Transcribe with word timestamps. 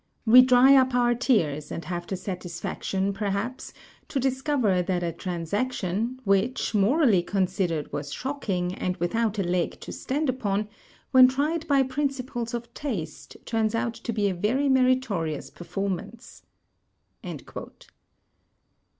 We 0.25 0.41
dry 0.41 0.73
up 0.75 0.95
our 0.95 1.13
tears, 1.13 1.71
and 1.71 1.85
have 1.85 2.07
the 2.07 2.17
satisfaction, 2.17 3.13
perhaps, 3.13 3.71
to 4.07 4.19
discover 4.19 4.81
that 4.81 5.03
a 5.03 5.11
transaction, 5.13 6.19
which, 6.23 6.73
morally 6.73 7.21
considered, 7.21 7.93
was 7.93 8.11
shocking, 8.11 8.73
and 8.73 8.97
without 8.97 9.37
a 9.37 9.43
leg 9.43 9.79
to 9.81 9.91
stand 9.91 10.27
upon, 10.27 10.69
when 11.11 11.27
tried 11.27 11.67
by 11.67 11.83
principles 11.83 12.55
of 12.55 12.73
Taste, 12.73 13.37
turns 13.45 13.75
out 13.75 13.93
to 13.93 14.11
be 14.11 14.27
a 14.27 14.33
very 14.33 14.69
meritorious 14.69 15.51
performance." 15.51 16.41